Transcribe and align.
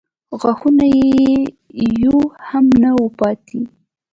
غاښونه 0.39 0.85
یې 0.97 1.89
يو 2.03 2.17
هم 2.47 2.65
نه 2.81 2.91
و 3.01 3.07
پاتې. 3.19 3.59